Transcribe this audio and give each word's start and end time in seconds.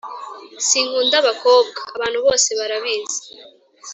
sinkunda 0.67 1.15
abakobwa 1.21 1.79
abantu 1.95 2.19
bose 2.25 2.49
barabizi 2.59 3.19